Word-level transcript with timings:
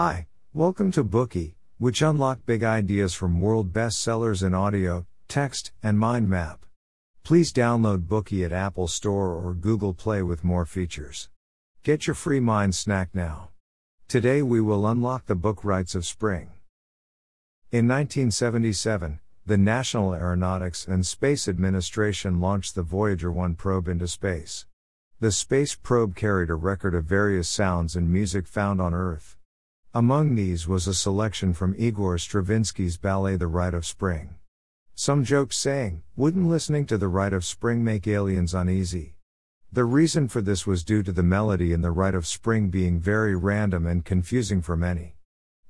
Hi, 0.00 0.28
welcome 0.52 0.92
to 0.92 1.02
Bookey, 1.02 1.54
which 1.78 2.02
unlock 2.02 2.46
big 2.46 2.62
ideas 2.62 3.14
from 3.14 3.40
world 3.40 3.72
bestsellers 3.72 4.46
in 4.46 4.54
audio, 4.54 5.08
text, 5.26 5.72
and 5.82 5.98
mind 5.98 6.28
map. 6.28 6.64
Please 7.24 7.52
download 7.52 8.06
Bookey 8.06 8.44
at 8.44 8.52
Apple 8.52 8.86
Store 8.86 9.32
or 9.32 9.54
Google 9.54 9.92
Play 9.94 10.22
with 10.22 10.44
more 10.44 10.64
features. 10.64 11.30
Get 11.82 12.06
your 12.06 12.14
free 12.14 12.38
mind 12.38 12.76
snack 12.76 13.08
now. 13.12 13.48
Today 14.06 14.40
we 14.40 14.60
will 14.60 14.86
unlock 14.86 15.26
the 15.26 15.34
book 15.34 15.64
Rites 15.64 15.96
of 15.96 16.06
Spring. 16.06 16.52
In 17.72 17.88
1977, 17.88 19.18
the 19.46 19.58
National 19.58 20.14
Aeronautics 20.14 20.86
and 20.86 21.04
Space 21.04 21.48
Administration 21.48 22.40
launched 22.40 22.76
the 22.76 22.82
Voyager 22.82 23.32
1 23.32 23.56
probe 23.56 23.88
into 23.88 24.06
space. 24.06 24.64
The 25.18 25.32
space 25.32 25.74
probe 25.74 26.14
carried 26.14 26.50
a 26.50 26.54
record 26.54 26.94
of 26.94 27.04
various 27.04 27.48
sounds 27.48 27.96
and 27.96 28.08
music 28.08 28.46
found 28.46 28.80
on 28.80 28.94
Earth. 28.94 29.37
Among 29.94 30.34
these 30.34 30.68
was 30.68 30.86
a 30.86 30.92
selection 30.92 31.54
from 31.54 31.74
Igor 31.78 32.18
Stravinsky's 32.18 32.98
ballet 32.98 33.36
The 33.36 33.46
Rite 33.46 33.72
of 33.72 33.86
Spring. 33.86 34.34
Some 34.94 35.24
joked 35.24 35.54
saying, 35.54 36.02
Wouldn't 36.14 36.46
listening 36.46 36.84
to 36.86 36.98
The 36.98 37.08
Rite 37.08 37.32
of 37.32 37.42
Spring 37.42 37.82
make 37.82 38.06
aliens 38.06 38.52
uneasy? 38.52 39.14
The 39.72 39.86
reason 39.86 40.28
for 40.28 40.42
this 40.42 40.66
was 40.66 40.84
due 40.84 41.02
to 41.04 41.10
the 41.10 41.22
melody 41.22 41.72
in 41.72 41.80
The 41.80 41.90
Rite 41.90 42.14
of 42.14 42.26
Spring 42.26 42.68
being 42.68 43.00
very 43.00 43.34
random 43.34 43.86
and 43.86 44.04
confusing 44.04 44.60
for 44.60 44.76
many. 44.76 45.16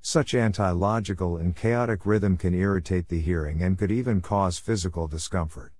Such 0.00 0.34
anti 0.34 0.68
logical 0.72 1.36
and 1.36 1.54
chaotic 1.54 2.04
rhythm 2.04 2.36
can 2.36 2.54
irritate 2.54 3.06
the 3.06 3.20
hearing 3.20 3.62
and 3.62 3.78
could 3.78 3.92
even 3.92 4.20
cause 4.20 4.58
physical 4.58 5.06
discomfort. 5.06 5.72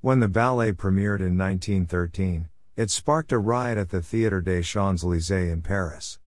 When 0.00 0.20
the 0.20 0.28
ballet 0.28 0.72
premiered 0.72 1.20
in 1.20 1.36
1913, 1.36 2.48
it 2.74 2.90
sparked 2.90 3.32
a 3.32 3.38
riot 3.38 3.76
at 3.76 3.90
the 3.90 3.98
Théâtre 3.98 4.42
des 4.42 4.62
Champs 4.62 5.04
Élysées 5.04 5.52
in 5.52 5.60
Paris. 5.60 6.18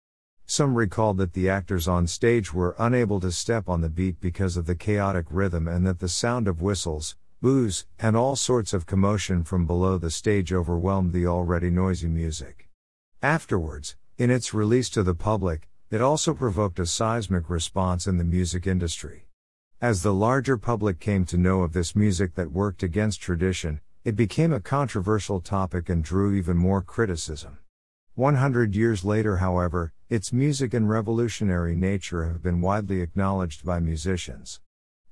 Some 0.48 0.76
recalled 0.76 1.18
that 1.18 1.34
the 1.34 1.50
actors 1.50 1.88
on 1.88 2.06
stage 2.06 2.54
were 2.54 2.76
unable 2.78 3.20
to 3.20 3.32
step 3.32 3.68
on 3.68 3.82
the 3.82 3.90
beat 3.90 4.22
because 4.22 4.58
of 4.58 4.68
the 4.68 4.76
chaotic 4.76 5.26
rhythm 5.32 5.68
and 5.68 5.88
that 5.88 6.00
the 6.00 6.08
sound 6.08 6.48
of 6.48 6.62
whistles, 6.62 7.16
boos, 7.42 7.88
and 7.98 8.16
all 8.16 8.36
sorts 8.36 8.72
of 8.72 8.86
commotion 8.86 9.44
from 9.44 9.66
below 9.66 9.98
the 9.98 10.12
stage 10.12 10.54
overwhelmed 10.54 11.14
the 11.14 11.26
already 11.26 11.72
noisy 11.72 12.08
music. 12.08 12.70
Afterwards, 13.24 13.96
in 14.20 14.30
its 14.30 14.54
release 14.54 14.88
to 14.90 15.02
the 15.02 15.16
public, 15.16 15.68
it 15.90 16.00
also 16.00 16.34
provoked 16.36 16.78
a 16.78 16.86
seismic 16.86 17.50
response 17.50 18.06
in 18.06 18.18
the 18.20 18.24
music 18.24 18.68
industry. 18.68 19.26
As 19.82 20.04
the 20.04 20.14
larger 20.14 20.58
public 20.58 21.00
came 21.00 21.26
to 21.26 21.38
know 21.38 21.64
of 21.64 21.74
this 21.74 21.96
music 21.96 22.36
that 22.36 22.52
worked 22.52 22.84
against 22.84 23.20
tradition, 23.20 23.82
it 24.04 24.16
became 24.16 24.54
a 24.54 24.60
controversial 24.60 25.42
topic 25.42 25.90
and 25.90 26.04
drew 26.04 26.36
even 26.36 26.56
more 26.56 26.84
criticism. 26.84 27.58
100 28.14 28.76
years 28.76 29.04
later, 29.04 29.38
however, 29.38 29.92
its 30.08 30.32
music 30.32 30.74
and 30.74 30.88
revolutionary 30.88 31.76
nature 31.76 32.26
have 32.26 32.44
been 32.44 32.62
widely 32.62 33.02
acknowledged 33.02 33.66
by 33.66 33.80
musicians. 33.80 34.60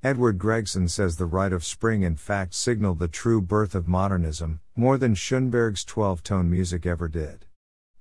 Edward 0.04 0.38
Gregson 0.38 0.88
says 0.88 1.16
the 1.16 1.26
Rite 1.26 1.54
of 1.54 1.66
Spring 1.66 2.04
in 2.04 2.16
fact 2.16 2.54
signaled 2.54 3.00
the 3.00 3.08
true 3.08 3.42
birth 3.42 3.74
of 3.74 3.88
modernism, 3.88 4.60
more 4.76 4.98
than 4.98 5.16
Schoenberg's 5.16 5.84
12 5.84 6.22
tone 6.22 6.50
music 6.50 6.86
ever 6.86 7.08
did. 7.08 7.46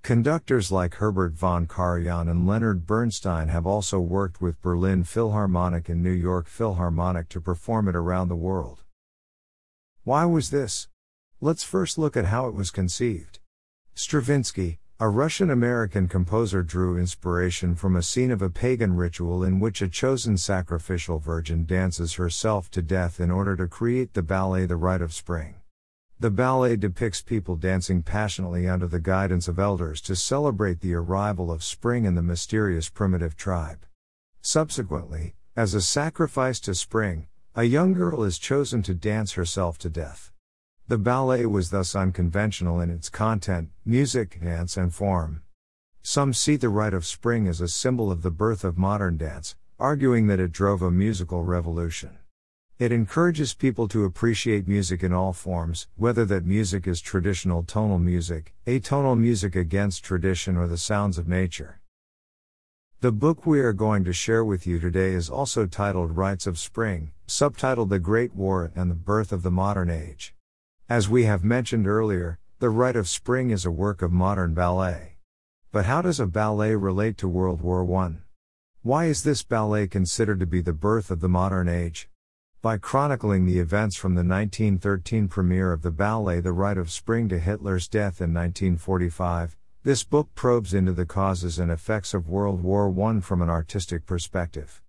Conductors 0.02 0.72
like 0.72 0.96
Herbert 0.96 1.32
von 1.32 1.66
Karajan 1.66 2.28
and 2.28 2.46
Leonard 2.46 2.86
Bernstein 2.86 3.48
have 3.48 3.66
also 3.66 4.00
worked 4.00 4.42
with 4.42 4.60
Berlin 4.60 5.04
Philharmonic 5.04 5.88
and 5.88 6.02
New 6.02 6.10
York 6.10 6.48
Philharmonic 6.48 7.28
to 7.30 7.40
perform 7.40 7.88
it 7.88 7.96
around 7.96 8.28
the 8.28 8.36
world. 8.36 8.82
Why 10.04 10.24
was 10.24 10.50
this? 10.50 10.88
Let's 11.40 11.62
first 11.62 11.96
look 11.96 12.16
at 12.16 12.26
how 12.26 12.48
it 12.48 12.54
was 12.54 12.70
conceived. 12.70 13.38
Stravinsky, 13.94 14.80
a 15.00 15.08
Russian 15.08 15.50
American 15.50 16.06
composer 16.06 16.62
drew 16.62 16.96
inspiration 16.96 17.74
from 17.74 17.96
a 17.96 18.02
scene 18.02 18.30
of 18.30 18.40
a 18.40 18.48
pagan 18.48 18.94
ritual 18.94 19.42
in 19.42 19.58
which 19.58 19.82
a 19.82 19.88
chosen 19.88 20.36
sacrificial 20.36 21.18
virgin 21.18 21.64
dances 21.64 22.14
herself 22.14 22.70
to 22.70 22.82
death 22.82 23.18
in 23.18 23.30
order 23.30 23.56
to 23.56 23.66
create 23.66 24.14
the 24.14 24.22
ballet 24.22 24.66
The 24.66 24.76
Rite 24.76 25.02
of 25.02 25.12
Spring. 25.12 25.56
The 26.20 26.30
ballet 26.30 26.76
depicts 26.76 27.20
people 27.20 27.56
dancing 27.56 28.02
passionately 28.02 28.68
under 28.68 28.86
the 28.86 29.00
guidance 29.00 29.48
of 29.48 29.58
elders 29.58 30.00
to 30.02 30.14
celebrate 30.14 30.80
the 30.80 30.94
arrival 30.94 31.50
of 31.50 31.64
spring 31.64 32.04
in 32.04 32.14
the 32.14 32.22
mysterious 32.22 32.88
primitive 32.88 33.36
tribe. 33.36 33.84
Subsequently, 34.40 35.34
as 35.56 35.74
a 35.74 35.80
sacrifice 35.80 36.60
to 36.60 36.74
spring, 36.74 37.26
a 37.54 37.64
young 37.64 37.92
girl 37.92 38.22
is 38.22 38.38
chosen 38.38 38.82
to 38.82 38.94
dance 38.94 39.32
herself 39.32 39.78
to 39.78 39.90
death. 39.90 40.31
The 40.92 40.98
ballet 40.98 41.46
was 41.46 41.70
thus 41.70 41.96
unconventional 41.96 42.78
in 42.78 42.90
its 42.90 43.08
content, 43.08 43.70
music, 43.82 44.38
dance, 44.42 44.76
and 44.76 44.92
form. 44.92 45.40
Some 46.02 46.34
see 46.34 46.56
the 46.56 46.68
Rite 46.68 46.92
of 46.92 47.06
Spring 47.06 47.48
as 47.48 47.62
a 47.62 47.68
symbol 47.68 48.12
of 48.12 48.20
the 48.20 48.30
birth 48.30 48.62
of 48.62 48.76
modern 48.76 49.16
dance, 49.16 49.56
arguing 49.78 50.26
that 50.26 50.38
it 50.38 50.52
drove 50.52 50.82
a 50.82 50.90
musical 50.90 51.44
revolution. 51.44 52.18
It 52.78 52.92
encourages 52.92 53.54
people 53.54 53.88
to 53.88 54.04
appreciate 54.04 54.68
music 54.68 55.02
in 55.02 55.14
all 55.14 55.32
forms, 55.32 55.88
whether 55.96 56.26
that 56.26 56.44
music 56.44 56.86
is 56.86 57.00
traditional 57.00 57.62
tonal 57.62 57.98
music, 57.98 58.52
atonal 58.66 59.18
music 59.18 59.56
against 59.56 60.04
tradition, 60.04 60.58
or 60.58 60.66
the 60.66 60.76
sounds 60.76 61.16
of 61.16 61.26
nature. 61.26 61.80
The 63.00 63.12
book 63.12 63.46
we 63.46 63.60
are 63.60 63.72
going 63.72 64.04
to 64.04 64.12
share 64.12 64.44
with 64.44 64.66
you 64.66 64.78
today 64.78 65.12
is 65.14 65.30
also 65.30 65.64
titled 65.64 66.18
Rites 66.18 66.46
of 66.46 66.58
Spring, 66.58 67.12
subtitled 67.26 67.88
The 67.88 67.98
Great 67.98 68.34
War 68.34 68.70
and 68.76 68.90
the 68.90 68.94
Birth 68.94 69.32
of 69.32 69.42
the 69.42 69.50
Modern 69.50 69.88
Age. 69.88 70.34
As 70.88 71.08
we 71.08 71.24
have 71.24 71.44
mentioned 71.44 71.86
earlier, 71.86 72.38
The 72.58 72.68
Rite 72.68 72.96
of 72.96 73.08
Spring 73.08 73.50
is 73.50 73.64
a 73.64 73.70
work 73.70 74.02
of 74.02 74.12
modern 74.12 74.52
ballet. 74.52 75.16
But 75.70 75.86
how 75.86 76.02
does 76.02 76.18
a 76.18 76.26
ballet 76.26 76.74
relate 76.74 77.16
to 77.18 77.28
World 77.28 77.62
War 77.62 77.88
I? 78.02 78.16
Why 78.82 79.06
is 79.06 79.22
this 79.22 79.42
ballet 79.42 79.86
considered 79.86 80.40
to 80.40 80.46
be 80.46 80.60
the 80.60 80.72
birth 80.72 81.10
of 81.10 81.20
the 81.20 81.28
modern 81.28 81.68
age? 81.68 82.10
By 82.60 82.78
chronicling 82.78 83.46
the 83.46 83.60
events 83.60 83.96
from 83.96 84.14
the 84.14 84.24
1913 84.24 85.28
premiere 85.28 85.72
of 85.72 85.82
the 85.82 85.92
ballet 85.92 86.40
The 86.40 86.52
Rite 86.52 86.78
of 86.78 86.90
Spring 86.90 87.28
to 87.28 87.38
Hitler's 87.38 87.88
death 87.88 88.20
in 88.20 88.34
1945, 88.34 89.56
this 89.84 90.04
book 90.04 90.28
probes 90.34 90.74
into 90.74 90.92
the 90.92 91.06
causes 91.06 91.58
and 91.58 91.70
effects 91.70 92.12
of 92.12 92.28
World 92.28 92.60
War 92.62 92.92
I 93.08 93.20
from 93.20 93.40
an 93.40 93.48
artistic 93.48 94.04
perspective. 94.04 94.82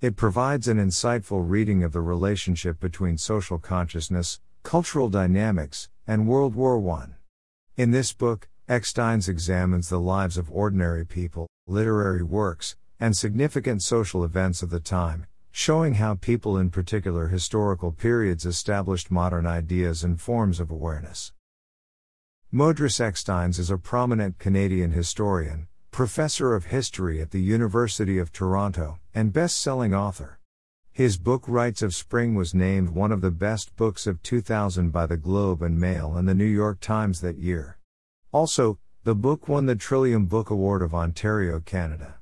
It 0.00 0.16
provides 0.16 0.68
an 0.68 0.78
insightful 0.78 1.48
reading 1.48 1.82
of 1.82 1.92
the 1.92 2.02
relationship 2.02 2.78
between 2.78 3.16
social 3.16 3.58
consciousness, 3.58 4.40
Cultural 4.66 5.08
Dynamics, 5.08 5.88
and 6.08 6.26
World 6.26 6.56
War 6.56 6.76
I. 6.98 7.10
In 7.76 7.92
this 7.92 8.12
book, 8.12 8.48
Ecksteins 8.68 9.28
examines 9.28 9.88
the 9.88 10.00
lives 10.00 10.36
of 10.36 10.50
ordinary 10.50 11.06
people, 11.06 11.46
literary 11.68 12.24
works, 12.24 12.74
and 12.98 13.16
significant 13.16 13.84
social 13.84 14.24
events 14.24 14.64
of 14.64 14.70
the 14.70 14.80
time, 14.80 15.26
showing 15.52 15.94
how 15.94 16.16
people 16.16 16.58
in 16.58 16.70
particular 16.70 17.28
historical 17.28 17.92
periods 17.92 18.44
established 18.44 19.08
modern 19.08 19.46
ideas 19.46 20.02
and 20.02 20.20
forms 20.20 20.58
of 20.58 20.72
awareness. 20.72 21.32
Modris 22.52 22.98
Ecksteins 22.98 23.60
is 23.60 23.70
a 23.70 23.78
prominent 23.78 24.40
Canadian 24.40 24.90
historian, 24.90 25.68
professor 25.92 26.56
of 26.56 26.64
history 26.64 27.22
at 27.22 27.30
the 27.30 27.40
University 27.40 28.18
of 28.18 28.32
Toronto, 28.32 28.98
and 29.14 29.32
best 29.32 29.60
selling 29.60 29.94
author. 29.94 30.40
His 30.96 31.18
book 31.18 31.44
Rites 31.46 31.82
of 31.82 31.94
Spring 31.94 32.34
was 32.34 32.54
named 32.54 32.88
one 32.88 33.12
of 33.12 33.20
the 33.20 33.30
best 33.30 33.76
books 33.76 34.06
of 34.06 34.22
2000 34.22 34.88
by 34.88 35.04
the 35.04 35.18
Globe 35.18 35.60
and 35.60 35.78
Mail 35.78 36.16
and 36.16 36.26
the 36.26 36.34
New 36.34 36.46
York 36.46 36.80
Times 36.80 37.20
that 37.20 37.36
year. 37.36 37.76
Also, 38.32 38.78
the 39.04 39.14
book 39.14 39.46
won 39.46 39.66
the 39.66 39.76
Trillium 39.76 40.24
Book 40.24 40.48
Award 40.48 40.80
of 40.80 40.94
Ontario, 40.94 41.60
Canada. 41.60 42.14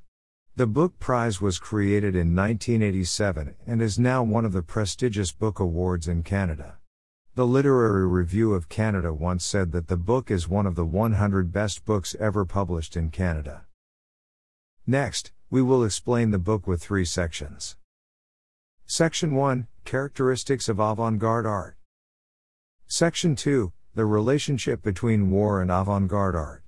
The 0.57 0.67
book 0.67 0.99
prize 0.99 1.39
was 1.39 1.57
created 1.57 2.17
in 2.17 2.35
1987 2.35 3.55
and 3.65 3.81
is 3.81 3.97
now 3.97 4.23
one 4.23 4.43
of 4.43 4.51
the 4.51 4.61
prestigious 4.61 5.31
book 5.31 5.57
awards 5.57 6.09
in 6.09 6.21
Canada. 6.21 6.75
The 7.35 7.47
Literary 7.47 8.05
Review 8.05 8.53
of 8.53 8.67
Canada 8.67 9.13
once 9.13 9.45
said 9.45 9.71
that 9.71 9.87
the 9.87 9.95
book 9.95 10.29
is 10.29 10.49
one 10.49 10.65
of 10.65 10.75
the 10.75 10.83
100 10.83 11.53
best 11.53 11.85
books 11.85 12.13
ever 12.19 12.43
published 12.43 12.97
in 12.97 13.09
Canada. 13.09 13.63
Next, 14.85 15.31
we 15.49 15.61
will 15.61 15.85
explain 15.85 16.31
the 16.31 16.39
book 16.39 16.67
with 16.67 16.83
three 16.83 17.05
sections. 17.05 17.77
Section 18.87 19.33
1 19.33 19.65
Characteristics 19.83 20.69
of 20.69 20.77
Avant 20.77 21.17
Garde 21.17 21.47
Art. 21.47 21.75
Section 22.85 23.35
2 23.35 23.73
The 23.95 24.05
relationship 24.05 24.83
between 24.83 25.31
war 25.31 25.59
and 25.59 25.71
avant 25.71 26.07
garde 26.07 26.35
art. 26.35 26.63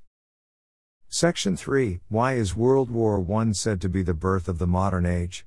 Section 1.09 1.55
3 1.55 1.99
Why 2.09 2.33
is 2.33 2.55
World 2.55 2.89
War 2.89 3.23
I 3.39 3.51
said 3.51 3.79
to 3.81 3.87
be 3.87 4.01
the 4.01 4.15
birth 4.15 4.49
of 4.49 4.57
the 4.57 4.65
modern 4.65 5.05
age? 5.05 5.45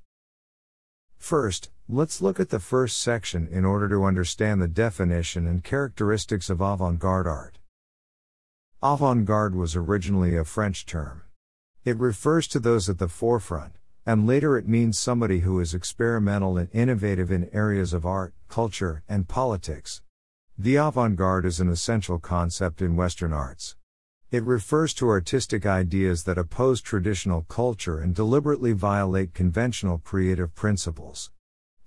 First, 1.18 1.70
let's 1.88 2.22
look 2.22 2.38
at 2.38 2.50
the 2.50 2.60
first 2.60 2.98
section 2.98 3.48
in 3.48 3.64
order 3.64 3.88
to 3.88 4.04
understand 4.04 4.62
the 4.62 4.68
definition 4.68 5.48
and 5.48 5.64
characteristics 5.64 6.48
of 6.48 6.60
avant 6.60 7.00
garde 7.00 7.26
art. 7.26 7.58
Avant 8.80 9.24
garde 9.24 9.56
was 9.56 9.74
originally 9.74 10.36
a 10.36 10.44
French 10.44 10.86
term. 10.86 11.22
It 11.84 11.98
refers 11.98 12.46
to 12.46 12.60
those 12.60 12.88
at 12.88 12.98
the 12.98 13.08
forefront, 13.08 13.72
and 14.06 14.26
later 14.26 14.56
it 14.56 14.66
means 14.66 14.98
somebody 14.98 15.40
who 15.40 15.60
is 15.60 15.74
experimental 15.74 16.56
and 16.56 16.68
innovative 16.72 17.30
in 17.30 17.50
areas 17.52 17.92
of 17.92 18.06
art, 18.06 18.34
culture, 18.48 19.02
and 19.08 19.28
politics. 19.28 20.02
The 20.58 20.76
avant 20.76 21.16
garde 21.16 21.46
is 21.46 21.60
an 21.60 21.68
essential 21.68 22.18
concept 22.18 22.82
in 22.82 22.96
Western 22.96 23.32
arts. 23.32 23.76
It 24.30 24.44
refers 24.44 24.94
to 24.94 25.08
artistic 25.08 25.66
ideas 25.66 26.24
that 26.24 26.38
oppose 26.38 26.80
traditional 26.80 27.42
culture 27.48 27.98
and 27.98 28.14
deliberately 28.14 28.72
violate 28.72 29.34
conventional 29.34 29.98
creative 29.98 30.54
principles. 30.54 31.30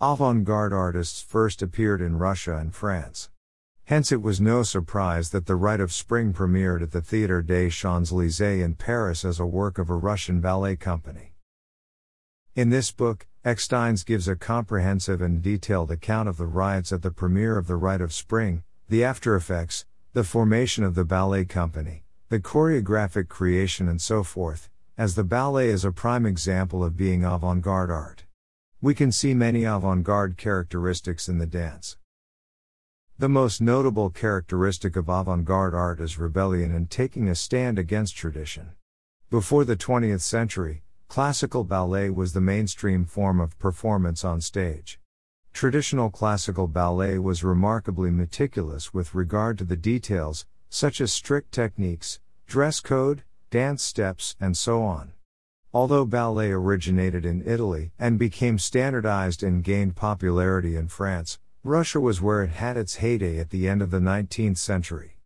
Avant 0.02 0.44
garde 0.44 0.74
artists 0.74 1.22
first 1.22 1.62
appeared 1.62 2.02
in 2.02 2.18
Russia 2.18 2.58
and 2.58 2.76
France. 2.76 3.30
Hence, 3.86 4.12
it 4.12 4.22
was 4.22 4.42
no 4.42 4.64
surprise 4.64 5.30
that 5.32 5.46
The 5.46 5.56
Rite 5.56 5.80
of 5.80 5.94
Spring 5.94 6.34
premiered 6.34 6.82
at 6.82 6.92
the 6.92 7.02
Théâtre 7.02 7.46
des 7.46 7.70
Champs 7.70 8.12
Élysées 8.12 8.64
in 8.64 8.76
Paris 8.76 9.24
as 9.24 9.40
a 9.40 9.46
work 9.46 9.78
of 9.78 9.90
a 9.90 9.96
Russian 9.96 10.42
ballet 10.42 10.76
company. 10.76 11.33
In 12.56 12.70
this 12.70 12.92
book, 12.92 13.26
Ecksteins 13.44 14.06
gives 14.06 14.28
a 14.28 14.36
comprehensive 14.36 15.24
and 15.24 15.42
detailed 15.42 15.90
account 15.90 16.30
of 16.30 16.38
the 16.38 16.46
riots 16.46 16.94
at 16.94 17.02
the 17.02 17.10
premiere 17.10 17.58
of 17.58 17.66
The 17.66 17.76
Rite 17.76 18.00
of 18.00 18.14
Spring, 18.14 18.62
the 18.90 19.04
after 19.04 19.36
effects, 19.36 19.88
the 20.14 20.24
formation 20.24 20.84
of 20.84 20.94
the 20.94 21.04
ballet 21.04 21.46
company, 21.46 22.04
the 22.30 22.40
choreographic 22.40 23.28
creation, 23.28 23.90
and 23.90 24.00
so 24.00 24.22
forth, 24.22 24.70
as 25.00 25.16
the 25.16 25.24
ballet 25.24 25.70
is 25.70 25.84
a 25.84 25.92
prime 25.92 26.28
example 26.28 26.84
of 26.84 26.96
being 26.96 27.26
avant 27.26 27.64
garde 27.64 27.90
art. 27.90 28.26
We 28.82 28.94
can 28.94 29.12
see 29.12 29.34
many 29.34 29.64
avant 29.64 30.04
garde 30.04 30.38
characteristics 30.38 31.28
in 31.28 31.40
the 31.40 31.48
dance. 31.48 31.98
The 33.18 33.30
most 33.30 33.62
notable 33.62 34.12
characteristic 34.12 34.96
of 34.96 35.10
avant 35.10 35.46
garde 35.46 35.74
art 35.74 36.00
is 36.00 36.20
rebellion 36.20 36.72
and 36.72 36.88
taking 36.88 37.28
a 37.28 37.34
stand 37.34 37.80
against 37.80 38.16
tradition. 38.16 38.74
Before 39.32 39.66
the 39.66 39.76
20th 39.76 40.22
century, 40.22 40.84
classical 41.14 41.64
ballet 41.64 42.10
was 42.10 42.34
the 42.34 42.42
mainstream 42.42 43.06
form 43.06 43.40
of 43.40 43.60
performance 43.60 44.26
on 44.26 44.42
stage. 44.42 45.00
Traditional 45.54 46.10
classical 46.10 46.66
ballet 46.66 47.20
was 47.20 47.44
remarkably 47.44 48.10
meticulous 48.10 48.96
with 48.96 49.14
regard 49.14 49.56
to 49.60 49.64
the 49.64 49.76
details, 49.76 50.48
such 50.70 51.00
as 51.00 51.14
strict 51.14 51.52
techniques, 51.52 52.20
dress 52.48 52.80
code, 52.80 53.22
dance 53.52 53.84
steps, 53.84 54.36
and 54.40 54.58
so 54.58 54.82
on. 54.82 55.14
Although 55.72 56.08
ballet 56.08 56.50
originated 56.50 57.28
in 57.28 57.48
Italy 57.48 57.92
and 58.00 58.18
became 58.18 58.58
standardized 58.58 59.44
and 59.44 59.64
gained 59.64 59.96
popularity 59.96 60.76
in 60.76 60.88
France, 60.88 61.38
Russia 61.64 62.00
was 62.00 62.24
where 62.24 62.42
it 62.42 62.50
had 62.50 62.76
its 62.76 62.96
heyday 62.96 63.38
at 63.38 63.52
the 63.52 63.70
end 63.70 63.84
of 63.84 63.92
the 63.92 64.00
19th 64.00 64.58
century. 64.58 65.20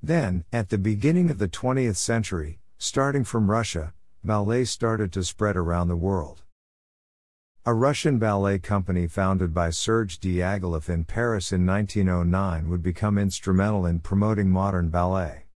Then, 0.00 0.44
at 0.52 0.68
the 0.68 0.78
beginning 0.78 1.30
of 1.30 1.38
the 1.38 1.48
20th 1.48 1.96
century, 1.96 2.60
starting 2.78 3.24
from 3.24 3.50
Russia, 3.50 3.92
ballet 4.24 4.64
started 4.64 5.12
to 5.12 5.24
spread 5.24 5.56
around 5.56 5.88
the 5.88 5.96
world. 5.96 6.42
A 7.64 7.74
Russian 7.74 8.18
ballet 8.18 8.58
company 8.58 9.06
founded 9.06 9.52
by 9.52 9.70
Serge 9.70 10.20
Diaghilev 10.20 10.88
in 10.88 11.04
Paris 11.04 11.52
in 11.52 11.66
1909 11.66 12.68
would 12.68 12.82
become 12.82 13.18
instrumental 13.18 13.86
in 13.86 14.00
promoting 14.00 14.50
modern 14.50 14.88
ballet. 14.88 15.46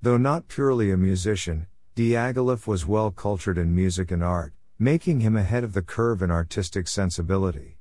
Though 0.00 0.16
not 0.16 0.48
purely 0.48 0.90
a 0.90 0.96
musician, 0.96 1.66
Diaghilev 1.94 2.66
was 2.66 2.86
well 2.86 3.10
cultured 3.10 3.58
in 3.58 3.74
music 3.74 4.10
and 4.10 4.24
art, 4.24 4.52
making 4.78 5.20
him 5.20 5.36
ahead 5.36 5.62
of 5.62 5.72
the 5.72 5.82
curve 5.82 6.22
in 6.22 6.30
artistic 6.30 6.88
sensibility. 6.88 7.78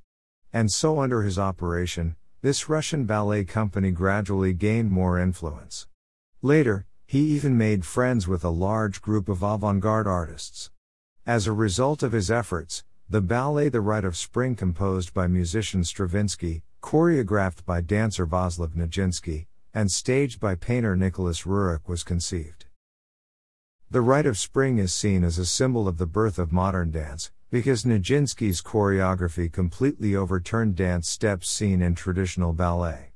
And 0.53 0.71
so, 0.71 0.99
under 0.99 1.21
his 1.21 1.39
operation, 1.39 2.15
this 2.41 2.67
Russian 2.67 3.05
ballet 3.05 3.45
company 3.45 3.91
gradually 3.91 4.53
gained 4.53 4.91
more 4.91 5.19
influence. 5.19 5.87
Later, 6.41 6.85
he 7.11 7.19
even 7.19 7.57
made 7.57 7.83
friends 7.83 8.25
with 8.25 8.41
a 8.41 8.49
large 8.49 9.01
group 9.01 9.27
of 9.27 9.43
avant 9.43 9.81
garde 9.81 10.07
artists. 10.07 10.71
As 11.25 11.45
a 11.45 11.51
result 11.51 12.03
of 12.03 12.13
his 12.13 12.31
efforts, 12.31 12.85
the 13.09 13.19
ballet 13.19 13.67
The 13.67 13.81
Rite 13.81 14.05
of 14.05 14.15
Spring, 14.15 14.55
composed 14.55 15.13
by 15.13 15.27
musician 15.27 15.83
Stravinsky, 15.83 16.63
choreographed 16.81 17.65
by 17.65 17.81
dancer 17.81 18.25
Vaslav 18.25 18.77
Nijinsky, 18.77 19.47
and 19.73 19.91
staged 19.91 20.39
by 20.39 20.55
painter 20.55 20.95
Nicholas 20.95 21.41
Roerich 21.41 21.85
was 21.85 22.05
conceived. 22.05 22.67
The 23.89 23.99
Rite 23.99 24.25
of 24.25 24.37
Spring 24.37 24.77
is 24.77 24.93
seen 24.93 25.25
as 25.25 25.37
a 25.37 25.45
symbol 25.45 25.89
of 25.89 25.97
the 25.97 26.07
birth 26.07 26.39
of 26.39 26.53
modern 26.53 26.91
dance, 26.91 27.29
because 27.49 27.83
Nijinsky's 27.83 28.61
choreography 28.61 29.51
completely 29.51 30.15
overturned 30.15 30.77
dance 30.77 31.09
steps 31.09 31.49
seen 31.49 31.81
in 31.81 31.93
traditional 31.93 32.53
ballet. 32.53 33.11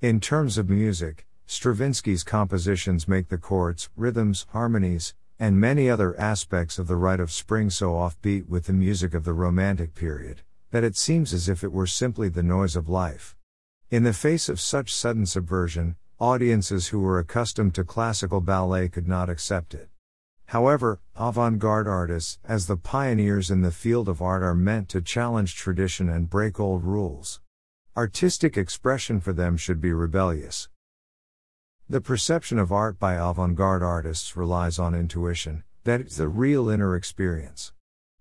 In 0.00 0.18
terms 0.18 0.56
of 0.56 0.70
music, 0.70 1.26
Stravinsky's 1.46 2.24
compositions 2.24 3.06
make 3.06 3.28
the 3.28 3.38
chords, 3.38 3.90
rhythms, 3.96 4.46
harmonies, 4.50 5.14
and 5.38 5.60
many 5.60 5.90
other 5.90 6.18
aspects 6.18 6.78
of 6.78 6.86
the 6.86 6.96
Rite 6.96 7.20
of 7.20 7.30
Spring 7.30 7.68
so 7.68 7.92
offbeat 7.92 8.48
with 8.48 8.64
the 8.66 8.72
music 8.72 9.14
of 9.14 9.24
the 9.24 9.32
Romantic 9.32 9.94
period, 9.94 10.42
that 10.70 10.84
it 10.84 10.96
seems 10.96 11.34
as 11.34 11.48
if 11.48 11.62
it 11.62 11.72
were 11.72 11.86
simply 11.86 12.28
the 12.28 12.42
noise 12.42 12.76
of 12.76 12.88
life. 12.88 13.36
In 13.90 14.04
the 14.04 14.12
face 14.12 14.48
of 14.48 14.60
such 14.60 14.94
sudden 14.94 15.26
subversion, 15.26 15.96
audiences 16.18 16.88
who 16.88 17.00
were 17.00 17.18
accustomed 17.18 17.74
to 17.74 17.84
classical 17.84 18.40
ballet 18.40 18.88
could 18.88 19.06
not 19.06 19.28
accept 19.28 19.74
it. 19.74 19.88
However, 20.46 21.00
avant 21.16 21.58
garde 21.58 21.88
artists, 21.88 22.38
as 22.44 22.66
the 22.66 22.76
pioneers 22.76 23.50
in 23.50 23.62
the 23.62 23.70
field 23.70 24.08
of 24.08 24.22
art, 24.22 24.42
are 24.42 24.54
meant 24.54 24.88
to 24.90 25.00
challenge 25.00 25.56
tradition 25.56 26.08
and 26.08 26.30
break 26.30 26.60
old 26.60 26.84
rules. 26.84 27.40
Artistic 27.96 28.56
expression 28.56 29.20
for 29.20 29.32
them 29.32 29.56
should 29.56 29.80
be 29.80 29.92
rebellious. 29.92 30.68
The 31.86 32.00
perception 32.00 32.58
of 32.58 32.72
art 32.72 32.98
by 32.98 33.16
avant 33.16 33.56
garde 33.56 33.82
artists 33.82 34.38
relies 34.38 34.78
on 34.78 34.94
intuition, 34.94 35.64
that 35.84 36.00
is, 36.00 36.16
the 36.16 36.28
real 36.28 36.70
inner 36.70 36.96
experience. 36.96 37.74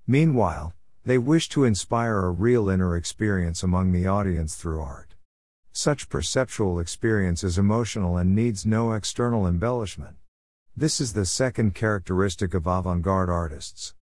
Meanwhile, 0.06 0.74
they 1.06 1.18
wish 1.18 1.48
to 1.50 1.64
inspire 1.64 2.26
a 2.26 2.30
real 2.30 2.68
inner 2.68 2.98
experience 2.98 3.64
among 3.64 3.94
the 3.94 4.06
audience 4.06 4.56
through 4.56 4.82
art. 4.82 5.16
Such 5.72 6.10
perceptual 6.10 6.78
experience 6.78 7.42
is 7.42 7.58
emotional 7.58 8.18
and 8.18 8.36
needs 8.36 8.66
no 8.66 8.92
external 8.92 9.48
embellishment. 9.48 10.18
This 10.76 11.00
is 11.00 11.14
the 11.14 11.26
second 11.26 11.74
characteristic 11.74 12.54
of 12.54 12.68
avant 12.68 13.02
garde 13.02 13.30
artists. 13.30 13.96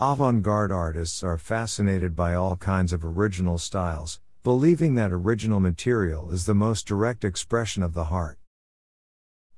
Avant 0.00 0.42
garde 0.42 0.72
artists 0.72 1.22
are 1.22 1.38
fascinated 1.38 2.16
by 2.16 2.34
all 2.34 2.56
kinds 2.56 2.92
of 2.92 3.04
original 3.04 3.58
styles, 3.58 4.18
believing 4.42 4.96
that 4.96 5.12
original 5.12 5.60
material 5.60 6.32
is 6.32 6.46
the 6.46 6.54
most 6.54 6.84
direct 6.84 7.24
expression 7.24 7.84
of 7.84 7.94
the 7.94 8.04
heart. 8.04 8.38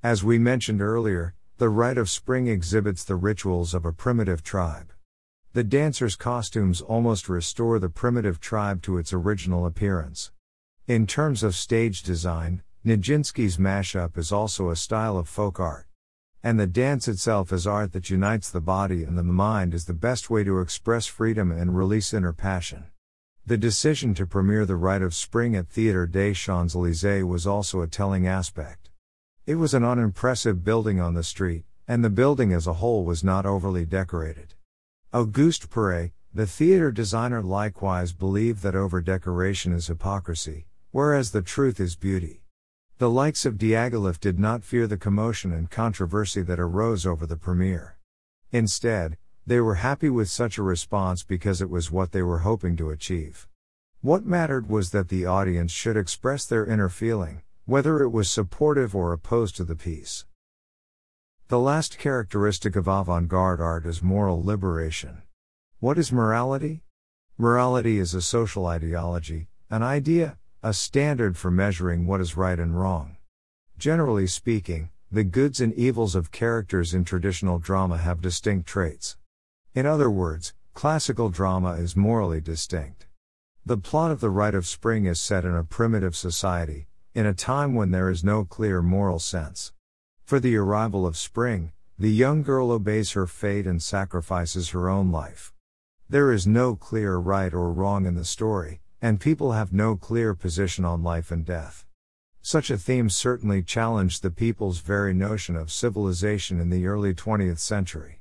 As 0.02 0.22
we 0.22 0.38
mentioned 0.38 0.82
earlier, 0.82 1.34
the 1.56 1.70
Rite 1.70 1.96
of 1.96 2.10
Spring 2.10 2.48
exhibits 2.48 3.02
the 3.02 3.16
rituals 3.16 3.72
of 3.72 3.86
a 3.86 3.92
primitive 3.92 4.42
tribe. 4.42 4.92
The 5.54 5.64
dancers' 5.64 6.16
costumes 6.16 6.82
almost 6.82 7.30
restore 7.30 7.78
the 7.78 7.88
primitive 7.88 8.38
tribe 8.38 8.82
to 8.82 8.98
its 8.98 9.14
original 9.14 9.64
appearance. 9.64 10.32
In 10.86 11.06
terms 11.06 11.42
of 11.42 11.56
stage 11.56 12.02
design, 12.02 12.62
Nijinsky's 12.84 13.56
mashup 13.56 14.18
is 14.18 14.30
also 14.30 14.68
a 14.68 14.76
style 14.76 15.16
of 15.16 15.28
folk 15.28 15.58
art. 15.58 15.86
And 16.42 16.60
the 16.60 16.66
dance 16.66 17.08
itself 17.08 17.50
as 17.50 17.66
art 17.66 17.92
that 17.92 18.10
unites 18.10 18.50
the 18.50 18.60
body 18.60 19.02
and 19.02 19.16
the 19.16 19.22
mind 19.22 19.72
is 19.72 19.86
the 19.86 19.94
best 19.94 20.28
way 20.28 20.44
to 20.44 20.60
express 20.60 21.06
freedom 21.06 21.50
and 21.50 21.76
release 21.76 22.12
inner 22.12 22.34
passion. 22.34 22.84
The 23.46 23.56
decision 23.56 24.12
to 24.14 24.26
premiere 24.26 24.66
The 24.66 24.76
Rite 24.76 25.02
of 25.02 25.14
Spring 25.14 25.56
at 25.56 25.70
Théâtre 25.70 26.10
des 26.12 26.34
Champs 26.34 26.74
Élysées 26.74 27.26
was 27.26 27.46
also 27.46 27.80
a 27.80 27.86
telling 27.86 28.26
aspect. 28.26 28.85
It 29.46 29.60
was 29.60 29.74
an 29.74 29.84
unimpressive 29.84 30.64
building 30.64 30.98
on 30.98 31.14
the 31.14 31.22
street, 31.22 31.66
and 31.86 32.02
the 32.02 32.10
building 32.10 32.52
as 32.52 32.66
a 32.66 32.72
whole 32.72 33.04
was 33.04 33.22
not 33.22 33.46
overly 33.46 33.86
decorated. 33.86 34.54
Auguste 35.12 35.70
Perret, 35.70 36.10
the 36.34 36.48
theater 36.48 36.90
designer, 36.90 37.40
likewise 37.40 38.12
believed 38.12 38.64
that 38.64 38.74
over 38.74 39.00
decoration 39.00 39.72
is 39.72 39.86
hypocrisy, 39.86 40.66
whereas 40.90 41.30
the 41.30 41.42
truth 41.42 41.78
is 41.78 41.94
beauty. 41.94 42.42
The 42.98 43.08
likes 43.08 43.46
of 43.46 43.54
Diaghilev 43.56 44.18
did 44.18 44.40
not 44.40 44.64
fear 44.64 44.88
the 44.88 44.96
commotion 44.96 45.52
and 45.52 45.70
controversy 45.70 46.42
that 46.42 46.58
arose 46.58 47.06
over 47.06 47.24
the 47.24 47.36
premiere. 47.36 47.98
Instead, 48.50 49.16
they 49.46 49.60
were 49.60 49.76
happy 49.76 50.10
with 50.10 50.28
such 50.28 50.58
a 50.58 50.62
response 50.64 51.22
because 51.22 51.62
it 51.62 51.70
was 51.70 51.92
what 51.92 52.10
they 52.10 52.22
were 52.22 52.40
hoping 52.40 52.76
to 52.78 52.90
achieve. 52.90 53.46
What 54.00 54.26
mattered 54.26 54.68
was 54.68 54.90
that 54.90 55.08
the 55.08 55.24
audience 55.24 55.70
should 55.70 55.96
express 55.96 56.44
their 56.46 56.66
inner 56.66 56.88
feeling, 56.88 57.42
whether 57.66 58.00
it 58.00 58.10
was 58.10 58.30
supportive 58.30 58.94
or 58.94 59.12
opposed 59.12 59.56
to 59.56 59.64
the 59.64 59.74
piece. 59.74 60.24
The 61.48 61.58
last 61.58 61.98
characteristic 61.98 62.76
of 62.76 62.86
avant 62.86 63.26
garde 63.26 63.60
art 63.60 63.84
is 63.86 64.04
moral 64.04 64.40
liberation. 64.40 65.22
What 65.80 65.98
is 65.98 66.12
morality? 66.12 66.84
Morality 67.36 67.98
is 67.98 68.14
a 68.14 68.22
social 68.22 68.66
ideology, 68.66 69.48
an 69.68 69.82
idea, 69.82 70.38
a 70.62 70.72
standard 70.72 71.36
for 71.36 71.50
measuring 71.50 72.06
what 72.06 72.20
is 72.20 72.36
right 72.36 72.58
and 72.58 72.78
wrong. 72.78 73.16
Generally 73.76 74.28
speaking, 74.28 74.90
the 75.10 75.24
goods 75.24 75.60
and 75.60 75.74
evils 75.74 76.14
of 76.14 76.30
characters 76.30 76.94
in 76.94 77.04
traditional 77.04 77.58
drama 77.58 77.98
have 77.98 78.20
distinct 78.20 78.68
traits. 78.68 79.16
In 79.74 79.86
other 79.86 80.08
words, 80.08 80.54
classical 80.72 81.30
drama 81.30 81.72
is 81.72 81.96
morally 81.96 82.40
distinct. 82.40 83.06
The 83.64 83.76
plot 83.76 84.12
of 84.12 84.20
The 84.20 84.30
Rite 84.30 84.54
of 84.54 84.68
Spring 84.68 85.04
is 85.06 85.20
set 85.20 85.44
in 85.44 85.56
a 85.56 85.64
primitive 85.64 86.14
society, 86.14 86.86
in 87.16 87.24
a 87.24 87.32
time 87.32 87.74
when 87.74 87.92
there 87.92 88.10
is 88.10 88.22
no 88.22 88.44
clear 88.44 88.82
moral 88.82 89.18
sense. 89.18 89.72
For 90.26 90.38
the 90.38 90.54
arrival 90.54 91.06
of 91.06 91.16
spring, 91.16 91.72
the 91.98 92.12
young 92.12 92.42
girl 92.42 92.70
obeys 92.70 93.12
her 93.12 93.26
fate 93.26 93.66
and 93.66 93.82
sacrifices 93.82 94.68
her 94.68 94.90
own 94.90 95.10
life. 95.10 95.54
There 96.10 96.30
is 96.30 96.46
no 96.46 96.76
clear 96.76 97.16
right 97.16 97.54
or 97.54 97.72
wrong 97.72 98.04
in 98.04 98.16
the 98.16 98.24
story, 98.26 98.82
and 99.00 99.18
people 99.18 99.52
have 99.52 99.72
no 99.72 99.96
clear 99.96 100.34
position 100.34 100.84
on 100.84 101.02
life 101.02 101.30
and 101.30 101.42
death. 101.42 101.86
Such 102.42 102.68
a 102.68 102.76
theme 102.76 103.08
certainly 103.08 103.62
challenged 103.62 104.22
the 104.22 104.30
people's 104.30 104.80
very 104.80 105.14
notion 105.14 105.56
of 105.56 105.72
civilization 105.72 106.60
in 106.60 106.68
the 106.68 106.86
early 106.86 107.14
20th 107.14 107.60
century. 107.60 108.20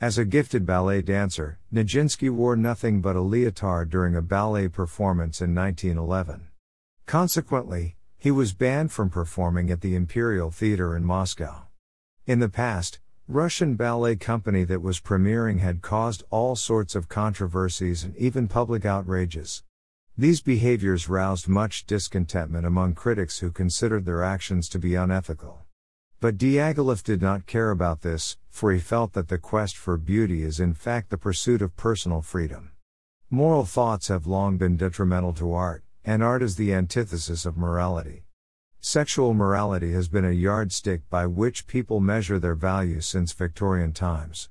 As 0.00 0.16
a 0.16 0.24
gifted 0.24 0.64
ballet 0.64 1.02
dancer, 1.02 1.58
Nijinsky 1.72 2.30
wore 2.30 2.54
nothing 2.54 3.00
but 3.00 3.16
a 3.16 3.20
leotard 3.20 3.90
during 3.90 4.14
a 4.14 4.22
ballet 4.22 4.68
performance 4.68 5.40
in 5.40 5.56
1911. 5.56 6.50
Consequently, 7.06 7.96
he 8.16 8.30
was 8.30 8.54
banned 8.54 8.90
from 8.90 9.10
performing 9.10 9.70
at 9.70 9.82
the 9.82 9.94
Imperial 9.94 10.50
Theatre 10.50 10.96
in 10.96 11.04
Moscow. 11.04 11.66
In 12.26 12.40
the 12.40 12.48
past, 12.48 12.98
Russian 13.28 13.74
ballet 13.74 14.16
company 14.16 14.64
that 14.64 14.82
was 14.82 15.00
premiering 15.00 15.60
had 15.60 15.82
caused 15.82 16.24
all 16.30 16.56
sorts 16.56 16.94
of 16.94 17.08
controversies 17.08 18.04
and 18.04 18.16
even 18.16 18.48
public 18.48 18.84
outrages. 18.84 19.62
These 20.16 20.42
behaviors 20.42 21.08
roused 21.08 21.48
much 21.48 21.86
discontentment 21.86 22.64
among 22.64 22.94
critics 22.94 23.40
who 23.40 23.50
considered 23.50 24.04
their 24.04 24.22
actions 24.22 24.68
to 24.70 24.78
be 24.78 24.94
unethical. 24.94 25.64
But 26.20 26.38
Diaghilev 26.38 27.02
did 27.02 27.20
not 27.20 27.46
care 27.46 27.70
about 27.70 28.02
this, 28.02 28.38
for 28.48 28.72
he 28.72 28.78
felt 28.78 29.12
that 29.12 29.28
the 29.28 29.38
quest 29.38 29.76
for 29.76 29.96
beauty 29.96 30.42
is 30.42 30.60
in 30.60 30.72
fact 30.72 31.10
the 31.10 31.18
pursuit 31.18 31.60
of 31.60 31.76
personal 31.76 32.22
freedom. 32.22 32.70
Moral 33.28 33.64
thoughts 33.64 34.08
have 34.08 34.26
long 34.26 34.56
been 34.56 34.76
detrimental 34.76 35.32
to 35.34 35.52
art, 35.52 35.82
and 36.04 36.22
art 36.22 36.42
is 36.42 36.56
the 36.56 36.74
antithesis 36.74 37.46
of 37.46 37.56
morality. 37.56 38.24
Sexual 38.80 39.32
morality 39.32 39.92
has 39.92 40.08
been 40.08 40.26
a 40.26 40.30
yardstick 40.30 41.08
by 41.08 41.26
which 41.26 41.66
people 41.66 42.00
measure 42.00 42.38
their 42.38 42.54
value 42.54 43.00
since 43.00 43.32
Victorian 43.32 43.92
times. 43.92 44.50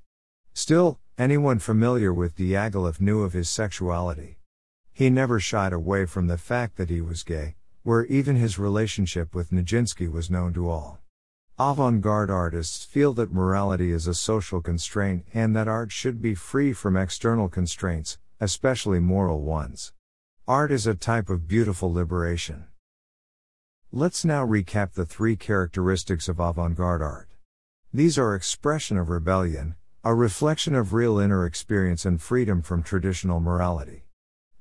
Still, 0.54 1.00
anyone 1.18 1.60
familiar 1.60 2.12
with 2.12 2.36
Diaghilev 2.36 3.00
knew 3.00 3.22
of 3.22 3.34
his 3.34 3.50
sexuality. 3.50 4.40
He 4.92 5.12
never 5.12 5.40
shied 5.40 5.74
away 5.74 6.08
from 6.08 6.28
the 6.28 6.38
fact 6.40 6.78
that 6.78 6.90
he 6.90 7.02
was 7.02 7.22
gay, 7.22 7.56
where 7.84 8.06
even 8.06 8.36
his 8.36 8.58
relationship 8.58 9.36
with 9.36 9.52
Nijinsky 9.52 10.12
was 10.12 10.32
known 10.32 10.54
to 10.54 10.70
all. 10.70 11.00
Avant 11.60 12.02
garde 12.02 12.32
artists 12.32 12.84
feel 12.84 13.14
that 13.14 13.32
morality 13.32 13.92
is 13.92 14.08
a 14.08 14.16
social 14.16 14.60
constraint 14.60 15.28
and 15.36 15.56
that 15.56 15.68
art 15.68 15.92
should 15.92 16.20
be 16.20 16.34
free 16.34 16.74
from 16.74 16.98
external 16.98 17.48
constraints, 17.48 18.18
especially 18.40 19.00
moral 19.00 19.42
ones. 19.42 19.94
Art 20.46 20.74
is 20.74 20.86
a 20.86 20.94
type 20.94 21.30
of 21.30 21.48
beautiful 21.48 21.94
liberation. 21.94 22.66
Let's 23.94 24.26
now 24.26 24.46
recap 24.46 24.92
the 24.92 25.06
three 25.06 25.38
characteristics 25.38 26.28
of 26.28 26.38
avant 26.38 26.76
garde 26.76 27.02
art. 27.02 27.30
These 27.94 28.18
are 28.18 28.36
expression 28.36 28.98
of 28.98 29.08
rebellion, 29.08 29.76
a 30.04 30.14
reflection 30.14 30.76
of 30.76 30.92
real 30.92 31.18
inner 31.18 31.46
experience, 31.46 32.06
and 32.06 32.22
freedom 32.22 32.62
from 32.62 32.84
traditional 32.84 33.40
morality. 33.40 34.04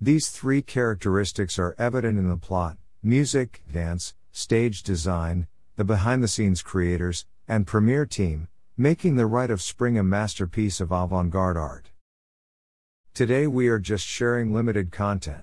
These 0.00 0.28
three 0.28 0.62
characteristics 0.62 1.58
are 1.58 1.74
evident 1.80 2.16
in 2.16 2.28
the 2.28 2.36
plot, 2.36 2.76
music, 3.02 3.64
dance, 3.72 4.14
stage 4.30 4.84
design, 4.84 5.48
the 5.74 5.82
behind 5.82 6.22
the 6.22 6.28
scenes 6.28 6.62
creators, 6.62 7.26
and 7.48 7.66
premiere 7.66 8.06
team, 8.06 8.46
making 8.76 9.16
The 9.16 9.26
Rite 9.26 9.50
of 9.50 9.60
Spring 9.60 9.98
a 9.98 10.04
masterpiece 10.04 10.80
of 10.80 10.92
avant 10.92 11.32
garde 11.32 11.56
art. 11.56 11.90
Today 13.14 13.48
we 13.48 13.66
are 13.66 13.80
just 13.80 14.06
sharing 14.06 14.54
limited 14.54 14.92
content. 14.92 15.42